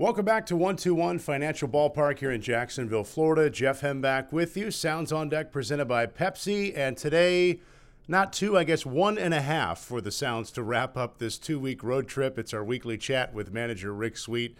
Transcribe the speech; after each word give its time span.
Welcome 0.00 0.24
back 0.24 0.46
to 0.46 0.54
121 0.54 1.18
Financial 1.18 1.66
Ballpark 1.68 2.20
here 2.20 2.30
in 2.30 2.40
Jacksonville, 2.40 3.02
Florida. 3.02 3.50
Jeff 3.50 3.80
Hem 3.80 4.00
back 4.00 4.32
with 4.32 4.56
you. 4.56 4.70
Sounds 4.70 5.10
on 5.10 5.28
Deck 5.28 5.50
presented 5.50 5.86
by 5.86 6.06
Pepsi. 6.06 6.72
And 6.78 6.96
today, 6.96 7.58
not 8.06 8.32
two, 8.32 8.56
I 8.56 8.62
guess 8.62 8.86
one 8.86 9.18
and 9.18 9.34
a 9.34 9.40
half 9.40 9.80
for 9.80 10.00
the 10.00 10.12
Sounds 10.12 10.52
to 10.52 10.62
wrap 10.62 10.96
up 10.96 11.18
this 11.18 11.36
two 11.36 11.58
week 11.58 11.82
road 11.82 12.06
trip. 12.06 12.38
It's 12.38 12.54
our 12.54 12.62
weekly 12.62 12.96
chat 12.96 13.34
with 13.34 13.52
manager 13.52 13.92
Rick 13.92 14.18
Sweet. 14.18 14.56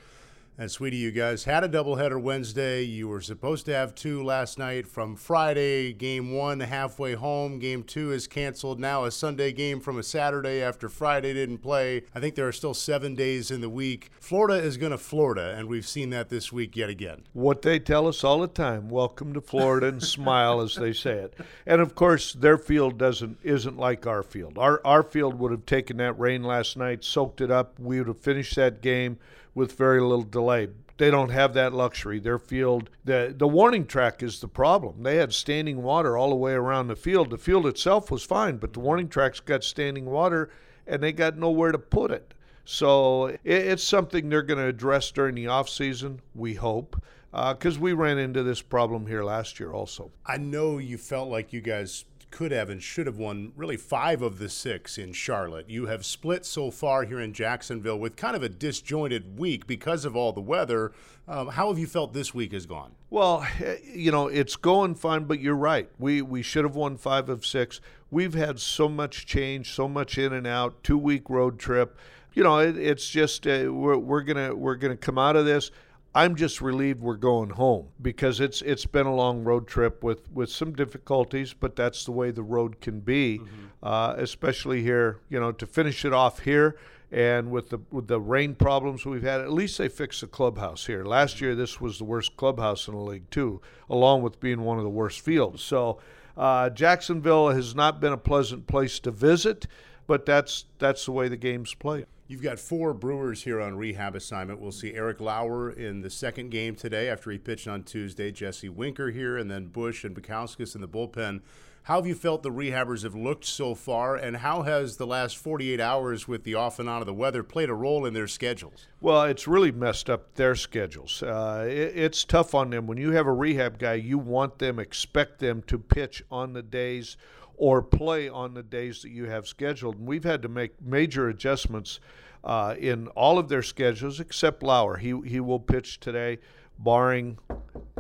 And 0.61 0.69
sweetie, 0.69 0.97
you 0.97 1.13
guys 1.13 1.45
had 1.45 1.63
a 1.63 1.69
doubleheader 1.69 2.21
Wednesday. 2.21 2.83
You 2.83 3.07
were 3.07 3.21
supposed 3.21 3.65
to 3.67 3.75
have 3.75 3.95
two 3.95 4.25
last 4.25 4.59
night 4.59 4.89
from 4.89 5.15
Friday. 5.15 5.93
Game 5.93 6.33
one 6.33 6.59
halfway 6.59 7.15
home. 7.15 7.61
Game 7.61 7.85
two 7.85 8.11
is 8.11 8.27
canceled. 8.27 8.81
Now 8.81 9.05
a 9.05 9.13
Sunday 9.13 9.53
game 9.53 9.79
from 9.79 10.01
a 10.01 10.03
Saturday 10.03 10.61
after 10.61 10.89
Friday 10.89 11.33
didn't 11.33 11.59
play. 11.59 12.03
I 12.13 12.19
think 12.19 12.35
there 12.35 12.49
are 12.49 12.53
still 12.53 12.75
seven 12.75 13.15
days 13.15 13.53
in 13.53 13.61
the 13.61 13.69
week. 13.71 14.11
Florida 14.19 14.61
is 14.61 14.77
going 14.79 14.91
to 14.91 14.99
Florida, 14.99 15.55
and 15.57 15.69
we've 15.69 15.87
seen 15.87 16.11
that 16.11 16.29
this 16.29 16.53
week 16.53 16.75
yet 16.75 16.91
again. 16.91 17.23
What 17.35 17.63
they 17.63 17.79
tell 17.79 18.09
us 18.09 18.25
all 18.25 18.41
the 18.41 18.49
time: 18.49 18.89
"Welcome 18.89 19.35
to 19.35 19.41
Florida," 19.41 19.87
and 19.87 20.03
smile 20.19 20.61
as 20.61 20.75
they 20.75 20.93
say 20.93 21.19
it. 21.19 21.35
And 21.67 21.81
of 21.81 21.95
course, 21.95 22.33
their 22.33 22.59
field 22.59 22.99
doesn't 22.99 23.39
isn't 23.45 23.77
like 23.77 24.09
our 24.09 24.25
field. 24.25 24.59
Our 24.59 24.81
our 24.85 25.05
field 25.05 25.39
would 25.39 25.53
have 25.53 25.67
taken 25.67 25.99
that 25.99 26.19
rain 26.19 26.43
last 26.43 26.77
night, 26.77 27.05
soaked 27.05 27.41
it 27.41 27.53
up. 27.53 27.79
We 27.79 27.99
would 27.99 28.09
have 28.09 28.19
finished 28.19 28.57
that 28.57 28.81
game 28.81 29.19
with 29.59 29.77
very 29.77 30.01
little 30.01 30.23
delay. 30.23 30.69
They 30.97 31.11
don't 31.11 31.31
have 31.31 31.53
that 31.55 31.75
luxury. 31.75 32.19
Their 32.19 32.39
field, 32.39 32.91
the 33.05 33.35
the 33.37 33.47
warning 33.47 33.87
track 33.87 34.23
is 34.23 34.41
the 34.41 34.49
problem. 34.49 35.03
They 35.03 35.17
had 35.17 35.35
standing 35.35 35.83
water 35.83 36.17
all 36.17 36.31
the 36.31 36.37
way 36.37 36.53
around 36.53 36.89
the 36.89 36.97
field. 36.97 37.31
The 37.31 37.39
field 37.39 37.67
itself 37.67 38.11
was 38.11 38.23
fine, 38.23 38.57
but 38.57 38.73
the 38.73 38.81
warning 38.81 39.09
track's 39.09 39.41
got 39.41 39.63
standing 39.63 40.07
water, 40.07 40.51
and 40.87 41.03
they 41.03 41.13
got 41.13 41.37
nowhere 41.37 41.73
to 41.73 41.79
put 41.79 42.11
it. 42.11 42.35
So 42.65 43.27
it, 43.27 43.41
it's 43.45 43.85
something 43.85 44.29
they're 44.29 44.43
going 44.43 44.59
to 44.59 44.67
address 44.67 45.11
during 45.11 45.35
the 45.35 45.49
off 45.49 45.69
season. 45.69 46.21
We 46.35 46.55
hope 46.55 47.03
because 47.31 47.77
uh, 47.77 47.81
we 47.81 47.93
ran 47.93 48.19
into 48.19 48.43
this 48.43 48.63
problem 48.63 49.07
here 49.07 49.23
last 49.23 49.61
year 49.61 49.73
also. 49.73 50.11
I 50.25 50.39
know 50.39 50.79
you 50.79 50.99
felt 50.99 51.29
like 51.29 51.53
you 51.53 51.61
guys 51.61 52.05
could 52.31 52.53
have 52.53 52.71
and 52.71 52.83
should 52.83 53.07
have 53.07 53.17
won 53.17 53.53
really 53.57 53.77
five 53.77 54.23
of 54.23 54.39
the 54.39 54.49
six 54.49 54.99
in 54.99 55.13
Charlotte. 55.13 55.69
You 55.69 55.87
have 55.87 56.05
split 56.05 56.45
so 56.45 56.71
far 56.71 57.05
here 57.05 57.21
in 57.21 57.33
Jacksonville 57.33 57.99
with 57.99 58.17
kind 58.17 58.37
of 58.37 58.43
a 58.43 58.49
disjointed 58.49 59.39
week 59.39 59.67
because 59.67 60.05
of 60.05 60.15
all 60.15 60.33
the 60.33 60.41
weather. 60.41 60.93
Um, 61.27 61.49
how 61.49 61.69
have 61.69 61.79
you 61.79 61.87
felt 61.87 62.13
this 62.13 62.33
week 62.33 62.53
has 62.53 62.67
gone? 62.67 62.93
Well, 63.11 63.47
eh, 63.61 63.77
you 63.83 64.11
know, 64.11 64.29
it's 64.29 64.57
going 64.57 64.95
fine, 64.95 65.25
but 65.25 65.41
you're 65.41 65.55
right. 65.55 65.91
We 65.99 66.23
we 66.23 66.43
should 66.43 66.65
have 66.65 66.77
won 66.77 66.97
five 66.97 67.29
of 67.29 67.45
six. 67.45 67.81
We've 68.11 68.35
had 68.35 68.61
so 68.61 68.89
much 68.89 69.27
change, 69.27 69.73
so 69.73 69.89
much 69.89 70.19
in 70.19 70.33
and 70.33 70.47
out. 70.47 70.83
Two 70.83 70.99
week 70.99 71.29
road 71.29 71.59
trip. 71.59 71.99
You 72.35 72.45
know, 72.45 72.59
it, 72.59 72.77
it's 72.77 73.09
just 73.09 73.47
uh, 73.47 73.73
we're, 73.73 73.99
we're 73.99 74.23
gonna 74.23 74.55
we're 74.55 74.77
gonna 74.77 74.97
come 74.97 75.19
out 75.19 75.37
of 75.37 75.45
this 75.45 75.71
I'm 76.15 76.37
just 76.37 76.61
relieved 76.61 77.01
we're 77.01 77.17
going 77.17 77.51
home 77.51 77.89
because 78.01 78.41
it's 78.41 78.63
it's 78.63 78.87
been 78.87 79.07
a 79.07 79.15
long 79.15 79.45
road 79.45 79.67
trip 79.67 80.03
with 80.03 80.31
with 80.33 80.51
some 80.51 80.73
difficulties, 80.73 81.53
but 81.53 81.77
that's 81.77 82.05
the 82.05 82.13
way 82.13 82.31
the 82.31 82.43
road 82.43 82.81
can 82.81 83.01
be, 83.01 83.39
mm-hmm. 83.39 83.67
uh, 83.83 84.15
especially 84.17 84.83
here. 84.83 85.21
You 85.29 85.39
know, 85.39 85.53
to 85.53 85.67
finish 85.67 86.05
it 86.05 86.13
off 86.13 86.41
here 86.41 86.77
and 87.13 87.51
with 87.51 87.71
the 87.71 87.79
with 87.91 88.09
the 88.09 88.21
rain 88.21 88.55
problems 88.55 89.05
we've 89.05 89.23
had, 89.23 89.41
at 89.41 89.53
least 89.53 89.79
they 89.79 89.89
fixed 89.89 90.23
the 90.23 90.27
clubhouse 90.27 90.87
here. 90.87 91.05
Last 91.05 91.37
mm-hmm. 91.37 91.45
year, 91.45 91.55
this 91.55 91.81
was 91.81 91.99
the 91.99 92.05
worst 92.05 92.37
clubhouse 92.37 92.89
in 92.89 92.95
the 92.95 93.01
league 93.01 93.29
too, 93.31 93.61
along 93.91 94.23
with 94.23 94.41
being 94.41 94.63
one 94.63 94.79
of 94.79 94.85
the 94.85 94.91
worst 94.91 95.21
fields. 95.21 95.63
So. 95.63 95.99
Uh, 96.37 96.71
Jacksonville 96.71 97.49
has 97.49 97.75
not 97.75 98.01
been 98.01 98.13
a 98.13 98.17
pleasant 98.17 98.69
place 98.69 99.01
to 99.01 99.11
visit, 99.11 99.67
but 100.09 100.27
that's 100.27 100.65
that's 100.81 101.05
the 101.05 101.13
way 101.13 101.29
the 101.29 101.37
game's 101.37 101.75
played. 101.75 102.07
You've 102.27 102.43
got 102.43 102.59
four 102.59 102.93
Brewers 102.93 103.45
here 103.45 103.61
on 103.61 103.77
rehab 103.77 104.17
assignment. 104.17 104.61
We'll 104.61 104.73
see 104.73 104.93
Eric 104.93 105.21
Lauer 105.21 105.71
in 105.71 106.03
the 106.03 106.11
second 106.11 106.51
game 106.51 106.75
today 106.75 107.09
after 107.09 107.31
he 107.31 107.39
pitched 107.39 107.69
on 107.69 107.85
Tuesday. 107.85 108.33
Jesse 108.33 108.69
Winker 108.69 109.11
here, 109.11 109.39
and 109.39 109.51
then 109.51 109.69
Bush 109.69 110.05
and 110.05 110.15
Bukauskas 110.15 110.75
in 110.75 110.81
the 110.81 110.89
bullpen. 110.89 111.41
How 111.85 111.97
have 111.97 112.07
you 112.07 112.15
felt 112.15 112.43
the 112.43 112.51
rehabbers 112.51 113.03
have 113.05 113.15
looked 113.15 113.47
so 113.47 113.75
far, 113.75 114.15
and 114.15 114.37
how 114.37 114.61
has 114.61 114.99
the 114.99 115.07
last 115.07 115.39
48 115.39 115.81
hours 115.81 116.29
with 116.29 116.45
the 116.45 116.55
off 116.55 116.79
and 116.79 116.87
on 116.87 117.01
of 117.01 117.07
the 117.07 117.15
weather 117.15 117.43
played 117.43 117.71
a 117.71 117.75
role 117.75 118.05
in 118.05 118.13
their 118.13 118.27
schedules? 118.27 118.89
Well, 119.01 119.23
it's 119.23 119.49
really 119.49 119.73
messed 119.73 120.11
up 120.11 120.35
their 120.35 120.55
schedules. 120.55 121.23
Uh, 121.23 121.65
it, 121.67 121.97
it's 121.97 122.25
tough 122.27 122.55
on 122.55 122.69
them. 122.69 122.87
When 122.87 122.99
you 122.99 123.13
have 123.13 123.27
a 123.27 123.33
rehab 123.33 123.79
guy, 123.79 123.95
you 123.95 124.19
want 124.19 124.59
them, 124.59 124.79
expect 124.79 125.39
them 125.39 125.63
to 125.63 125.79
pitch 125.79 126.23
on 126.31 126.53
the 126.53 126.63
days 126.63 127.17
or 127.59 127.83
play 127.83 128.29
on 128.29 128.55
the 128.55 128.63
days 128.63 129.03
that 129.03 129.11
you 129.11 129.27
have 129.27 129.47
scheduled. 129.47 129.97
And 129.97 130.07
we've 130.07 130.25
had 130.25 130.41
to 130.43 130.49
make 130.49 130.81
major 130.81 131.29
adjustments 131.29 132.01
uh, 132.45 132.77
in 132.79 133.09
all 133.09 133.39
of 133.39 133.49
their 133.49 133.63
schedules 133.63 134.21
except 134.21 134.63
Lauer. 134.63 134.97
He 134.97 135.21
he 135.27 135.41
will 135.41 135.61
pitch 135.61 136.01
today, 136.01 136.39
barring 136.79 137.39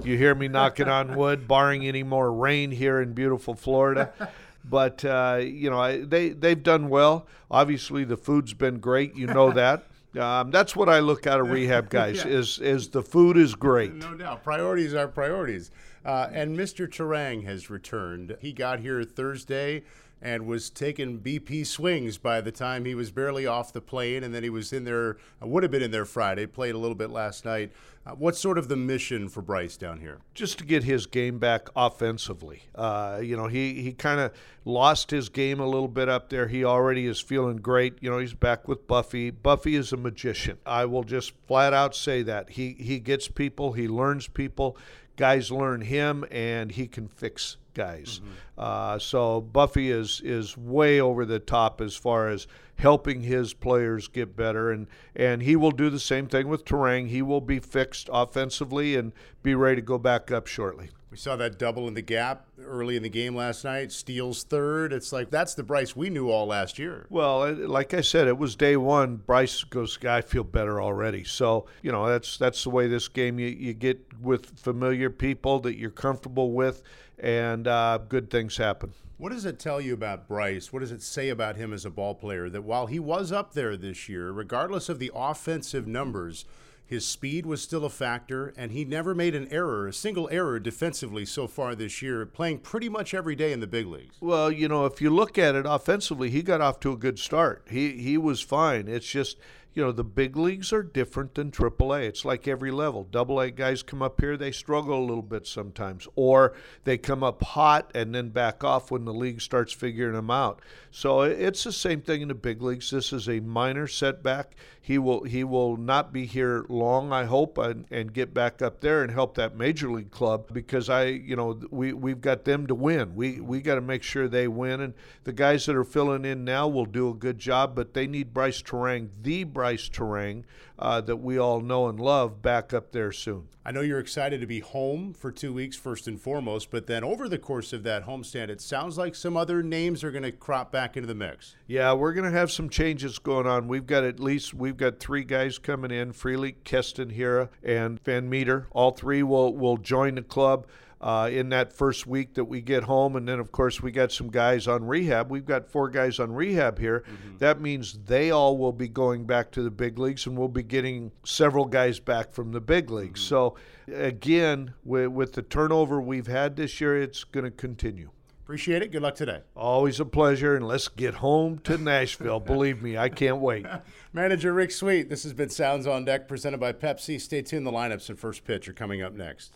you 0.03 0.17
hear 0.17 0.35
me 0.35 0.49
knocking 0.49 0.89
on 0.89 1.17
wood, 1.17 1.49
barring 1.49 1.87
any 1.87 2.05
more 2.05 2.33
rain 2.33 2.71
here 2.71 3.01
in 3.01 3.13
beautiful 3.13 3.55
Florida. 3.55 4.13
But 4.65 5.03
uh, 5.03 5.41
you 5.43 5.71
know 5.71 5.81
I, 5.81 6.03
they 6.05 6.31
they've 6.31 6.63
done 6.63 6.91
well. 6.91 7.27
Obviously, 7.51 8.05
the 8.05 8.19
food's 8.19 8.53
been 8.53 8.81
great. 8.81 9.17
You 9.17 9.27
know 9.27 9.51
that. 9.53 9.85
Um, 10.17 10.51
that's 10.51 10.75
what 10.75 10.89
I 10.89 11.01
look 11.01 11.27
at 11.27 11.41
of 11.41 11.51
rehab 11.51 11.91
guys 11.91 12.25
yeah. 12.25 12.33
is 12.33 12.59
is 12.61 12.89
the 12.89 13.03
food 13.03 13.37
is 13.37 13.55
great. 13.55 13.95
No 13.95 14.15
doubt, 14.15 14.43
priorities 14.43 14.95
are 14.95 15.09
priorities. 15.09 15.71
Uh, 16.05 16.29
and 16.33 16.57
Mr. 16.57 16.89
Turang 16.89 17.45
has 17.45 17.69
returned. 17.69 18.37
He 18.41 18.53
got 18.53 18.81
here 18.81 19.03
Thursday 19.05 19.83
and 20.21 20.47
was 20.47 20.71
taking 20.71 21.21
BP 21.21 21.67
swings 21.67 22.19
by 22.19 22.41
the 22.41 22.51
time 22.51 22.85
he 22.85 22.95
was 22.95 23.11
barely 23.11 23.47
off 23.47 23.73
the 23.73 23.81
plane, 23.81 24.25
and 24.25 24.35
then 24.35 24.43
he 24.43 24.51
was 24.51 24.73
in 24.73 24.85
there, 24.85 25.17
uh, 25.43 25.47
would 25.47 25.63
have 25.63 25.71
been 25.71 25.83
in 25.83 25.91
there 25.91 26.05
Friday, 26.05 26.47
played 26.47 26.75
a 26.75 26.79
little 26.79 26.97
bit 26.97 27.11
last 27.11 27.45
night. 27.45 27.71
Uh, 28.09 28.13
what's 28.13 28.39
sort 28.39 28.57
of 28.57 28.69
the 28.69 28.77
mission 28.77 29.29
for 29.29 29.43
Brice 29.43 29.77
down 29.77 30.01
here? 30.01 30.21
Just 30.35 30.59
to 30.59 30.65
get 30.65 30.85
his 30.85 31.07
game 31.07 31.39
back 31.39 31.69
offensively. 31.77 32.63
Uh, 32.75 33.21
you 33.23 33.37
know, 33.37 33.49
he, 33.49 33.83
he 33.83 33.93
kind 33.93 34.19
of 34.19 34.33
lost 34.65 35.11
his 35.11 35.29
game 35.29 35.61
a 35.61 35.67
little 35.67 35.89
bit 35.89 36.09
up 36.09 36.31
there. 36.31 36.49
He 36.49 36.65
already 36.65 37.07
is 37.07 37.21
feeling 37.21 37.59
great. 37.59 37.99
You 38.01 38.11
know, 38.11 38.19
he's 38.19 38.35
back 38.35 38.67
with 38.67 38.87
Buffy. 38.87 39.31
Buffy 39.31 39.75
is 39.75 39.93
a 39.93 39.97
magician. 39.97 40.59
I 40.65 40.87
will 40.87 41.05
just 41.05 41.33
flat 41.47 41.75
out 41.75 41.95
say 41.95 42.23
that. 42.23 42.51
He, 42.51 42.73
he 42.79 42.99
gets 42.99 43.29
people, 43.29 43.73
he 43.73 43.89
learns 43.89 44.27
people. 44.27 44.77
Guys 45.17 45.51
learn 45.51 45.81
him, 45.81 46.25
and 46.31 46.71
he 46.71 46.87
can 46.87 47.09
fix 47.09 47.57
guys. 47.75 48.21
Mm-hmm. 48.21 48.31
Uh, 48.57 48.99
so 48.99 49.41
Buffy 49.41 49.91
is 49.91 50.21
is 50.25 50.57
way 50.57 51.01
over 51.01 51.25
the 51.25 51.41
top 51.41 51.81
as 51.81 51.97
far 51.97 52.29
as 52.29 52.47
helping 52.79 53.23
his 53.23 53.55
players 53.55 54.09
get 54.09 54.37
better, 54.37 54.71
and 54.71 54.87
and 55.15 55.43
he 55.43 55.57
will 55.57 55.71
do 55.71 55.91
the 55.91 56.01
same 56.01 56.27
thing 56.27 56.49
with 56.49 56.65
Turang. 56.65 57.09
He 57.09 57.23
will 57.23 57.41
be 57.41 57.59
fixed 57.59 58.09
offensively 58.13 58.97
and 58.97 59.13
be 59.43 59.55
ready 59.55 59.77
to 59.77 59.83
go 59.83 59.99
back 59.99 60.31
up 60.31 60.47
shortly. 60.47 60.91
We 61.11 61.17
saw 61.17 61.37
that 61.37 61.59
double 61.59 61.89
in 61.89 61.95
the 61.95 62.03
gap 62.03 62.47
early 62.63 62.95
in 62.95 63.03
the 63.03 63.09
game 63.09 63.35
last 63.35 63.65
night. 63.65 63.93
Steals 63.93 64.45
third. 64.45 64.93
It's 64.93 65.11
like 65.11 65.31
that's 65.31 65.55
the 65.55 65.63
Brice 65.63 65.97
we 65.97 66.11
knew 66.11 66.31
all 66.31 66.47
last 66.47 66.79
year. 66.79 67.07
Well, 67.09 67.51
like 67.55 67.95
I 67.95 68.03
said, 68.03 68.29
it 68.29 68.37
was 68.37 68.55
day 68.57 68.77
one. 68.77 69.17
Brice 69.17 69.65
goes, 69.65 69.99
I 70.05 70.21
feel 70.21 70.45
better 70.45 70.83
already. 70.83 71.25
So 71.25 71.67
you 71.83 71.91
know 71.91 72.07
that's 72.07 72.37
that's 72.37 72.63
the 72.63 72.71
way 72.71 72.89
this 72.89 73.09
game 73.09 73.39
you, 73.39 73.49
you 73.49 73.73
get 73.73 74.01
with 74.21 74.59
familiar 74.59 75.09
people 75.09 75.61
that 75.61 75.79
you're 75.79 75.91
comfortable 75.91 76.53
with, 76.53 76.83
and 77.19 77.67
uh, 77.67 77.99
good 78.09 78.31
things 78.31 78.59
happen. 78.59 78.93
What 79.19 79.33
does 79.33 79.45
it 79.45 79.59
tell 79.59 79.81
you 79.81 79.95
about 79.95 80.29
Brice? 80.29 80.73
What 80.73 80.79
does 80.79 80.93
it 80.93 81.03
say 81.03 81.29
about 81.29 81.57
him 81.57 81.73
as 81.73 81.85
a 81.85 81.91
ball 81.91 82.15
player 82.15 82.49
that 82.49 82.63
while 82.63 82.87
he 82.87 83.01
was 83.01 83.33
up 83.33 83.53
there 83.53 83.77
this 83.77 84.09
year, 84.09 84.31
regardless 84.31 84.89
of 84.89 85.01
the 85.01 85.11
offensive 85.13 85.89
numbers? 85.89 86.45
His 86.87 87.05
speed 87.05 87.45
was 87.45 87.61
still 87.61 87.85
a 87.85 87.91
factor, 87.91 88.55
and 88.57 88.73
he 88.73 88.85
never 88.85 89.15
made 89.15 89.35
an 89.35 89.49
error, 89.51 89.89
a 89.89 89.93
single 89.93 90.27
error 90.31 90.59
defensively 90.59 91.27
so 91.27 91.47
far 91.47 91.75
this 91.75 92.01
year, 92.01 92.25
playing 92.25 92.61
pretty 92.61 92.89
much 92.89 93.13
every 93.13 93.35
day 93.35 93.53
in 93.53 93.61
the 93.61 93.67
big 93.67 93.87
leagues. 93.87 94.17
Well, 94.21 94.51
you 94.51 94.69
know, 94.69 94.87
if 94.87 95.03
you 95.03 95.11
look 95.11 95.37
at 95.37 95.55
it 95.55 95.67
offensively, 95.67 96.31
he 96.31 96.41
got 96.41 96.63
off 96.63 96.81
to 96.81 96.93
a 96.93 96.97
good 96.97 97.19
start. 97.19 97.67
He 97.69 98.01
he 98.01 98.17
was 98.17 98.41
fine. 98.41 98.89
It's 98.89 99.07
just 99.07 99.37
you 99.75 99.85
know, 99.85 99.93
the 99.93 100.05
big 100.05 100.37
leagues 100.37 100.73
are 100.73 100.83
different 100.83 101.35
than 101.35 101.51
AAA. 101.51 102.05
It's 102.05 102.25
like 102.25 102.49
every 102.49 102.71
level. 102.71 103.07
Double 103.11 103.41
A 103.41 103.51
guys 103.51 103.83
come 103.83 104.03
up 104.03 104.21
here, 104.21 104.37
they 104.37 104.51
struggle 104.51 104.99
a 104.99 105.07
little 105.07 105.23
bit 105.23 105.47
sometimes, 105.47 106.09
or 106.17 106.55
they 106.85 106.99
come 106.99 107.23
up 107.23 107.43
hot 107.43 107.91
and 107.95 108.15
then 108.15 108.31
back 108.31 108.65
off 108.65 108.91
when 108.91 109.05
the 109.05 109.15
league 109.15 109.41
starts 109.41 109.73
figuring 109.73 110.15
them 110.15 110.31
out. 110.31 110.61
So 110.91 111.23
it's 111.23 111.65
the 111.65 111.73
same 111.73 112.01
thing 112.01 112.23
in 112.23 112.29
the 112.29 112.35
big 112.35 112.63
leagues. 112.63 112.91
This 112.91 113.13
is 113.13 113.29
a 113.29 113.41
minor 113.41 113.87
setback. 113.87 114.57
He 114.81 114.97
will 114.97 115.25
he 115.25 115.45
will 115.45 115.77
not 115.77 116.15
be 116.15 116.25
here 116.25 116.65
long, 116.71 117.13
I 117.13 117.27
hope, 117.27 117.59
and, 117.59 117.85
and 117.91 118.11
get 118.11 118.33
back 118.33 118.63
up 118.63 118.81
there 118.81 119.03
and 119.03 119.13
help 119.13 119.35
that 119.35 119.55
major 119.55 119.91
league 119.91 120.11
club 120.11 120.51
because 120.51 120.89
I, 120.89 121.05
you 121.05 121.37
know, 121.37 121.61
we 121.71 121.93
we've 121.93 122.23
got 122.23 122.47
them 122.47 122.67
to 122.69 122.75
win. 122.75 123.15
We 123.15 123.39
we 123.39 123.61
got 123.61 123.75
to 123.75 123.83
make 123.83 124.03
sure 124.03 124.29
they 124.29 124.49
win, 124.49 124.81
and 124.81 124.95
the 125.25 125.35
guys 125.35 125.67
that 125.67 125.77
are 125.77 125.85
filling 125.85 126.25
in 126.25 126.43
now 126.43 126.69
will 126.69 126.87
do 126.87 127.11
a 127.11 127.15
good 127.15 127.39
job, 127.39 127.75
but 127.75 127.93
they 127.93 128.07
need 128.07 128.33
Brice 128.33 128.63
Turang, 128.63 129.11
the 129.21 129.45
Brice 129.45 129.68
Turang 129.77 130.45
uh, 130.79 131.01
that 131.01 131.17
we 131.17 131.39
all 131.39 131.61
know 131.61 131.89
and 131.89 131.99
love 131.99 132.41
back 132.43 132.73
up 132.73 132.93
there 132.93 133.13
soon. 133.13 133.49
I 133.65 133.71
know 133.71 133.83
you're 133.83 133.99
excited 133.99 134.41
to 134.41 134.47
be 134.47 134.61
home 134.61 135.13
for 135.13 135.31
two 135.31 135.53
weeks, 135.53 135.77
first 135.77 136.09
and 136.09 136.19
foremost, 136.21 136.71
but 136.71 136.87
then 136.87 137.05
over 137.05 137.29
the 137.29 137.39
course 137.39 137.73
of 137.75 137.83
that 137.83 138.07
homestand, 138.07 138.49
it 138.49 138.63
sounds 138.63 138.97
like 138.97 139.15
some 139.15 139.37
other 139.37 139.63
names 139.63 140.03
are 140.03 140.11
going 140.11 140.23
to 140.23 140.33
crop 140.33 140.73
back 140.73 140.97
into 140.97 141.07
the 141.07 141.15
mix. 141.15 141.57
Yeah, 141.67 141.93
we're 141.93 142.15
going 142.15 142.31
to 142.31 142.39
have 142.39 142.51
some 142.51 142.71
changes 142.71 143.19
going 143.19 143.47
on. 143.47 143.69
We've 143.69 143.87
got 143.87 144.05
at 144.05 144.21
least 144.21 144.55
we've 144.55 144.77
got 144.77 145.01
three 145.01 145.25
guys 145.25 145.59
coming 145.59 145.91
in: 145.91 146.13
Frelick, 146.13 146.65
Keston, 146.65 147.11
Hiura, 147.13 147.51
and 147.63 148.03
VanMeter. 148.03 148.67
All 148.71 148.93
three 148.93 149.23
will 149.23 149.55
will 149.55 149.77
join 149.77 150.15
the 150.15 150.23
club 150.23 150.67
uh, 151.01 151.29
in 151.33 151.49
that 151.51 151.73
first 151.73 152.07
week 152.07 152.35
that 152.35 152.45
we 152.45 152.61
get 152.61 152.85
home. 152.85 153.17
And 153.17 153.29
then, 153.29 153.39
of 153.39 153.53
course, 153.53 153.81
we 153.83 153.91
got 153.93 154.13
some 154.13 154.31
guys 154.31 154.67
on 154.67 154.85
rehab. 154.85 155.31
We've 155.31 155.45
got 155.45 155.71
four 155.71 155.89
guys 155.89 156.19
on 156.19 156.33
rehab 156.33 156.79
here. 156.79 157.01
Mm-hmm. 157.01 157.39
That 157.39 157.61
means 157.61 157.99
they 158.07 158.31
all 158.31 158.59
will 158.59 158.73
be 158.73 158.89
going 158.89 159.25
back 159.25 159.51
to 159.53 159.63
the 159.63 159.71
big 159.71 159.99
leagues, 159.99 160.27
and 160.27 160.37
we'll 160.37 160.49
be 160.49 160.63
getting 160.63 161.13
several 161.25 161.65
guys 161.65 162.01
back 162.01 162.33
from 162.33 162.53
the 162.53 162.61
big 162.61 162.91
leagues. 162.91 163.21
Mm-hmm. 163.21 163.29
So, 163.29 163.57
again, 163.95 164.75
with, 164.85 165.09
with 165.09 165.33
the 165.35 165.43
turnover 165.43 166.01
we've 166.01 166.27
had 166.27 166.57
this 166.57 166.81
year, 166.81 167.01
it's 167.01 167.25
going 167.25 167.45
to 167.45 167.51
continue. 167.51 168.11
Appreciate 168.49 168.81
it. 168.81 168.91
Good 168.91 169.03
luck 169.03 169.15
today. 169.15 169.43
Always 169.55 170.01
a 170.01 170.07
pleasure, 170.07 170.57
and 170.57 170.67
let's 170.67 170.89
get 170.89 171.17
home 171.17 171.59
to 171.65 171.77
Nashville. 171.77 172.41
Believe 172.41 172.81
me, 172.81 172.97
I 172.97 173.11
can't 173.11 173.41
wait. 173.41 173.67
Manager 174.15 174.55
Rick 174.55 174.71
Sweet, 174.71 175.11
this 175.11 175.23
has 175.25 175.35
been 175.35 175.51
Sounds 175.51 175.87
on 175.87 176.07
Deck 176.07 176.27
presented 176.27 176.59
by 176.59 176.73
Pepsi. 176.73 177.21
Stay 177.21 177.43
tuned. 177.43 177.67
The 177.67 177.71
lineups 177.71 178.09
and 178.09 178.19
first 178.19 178.45
pitch 178.45 178.67
are 178.67 178.73
coming 178.73 179.03
up 179.03 179.13
next. 179.13 179.53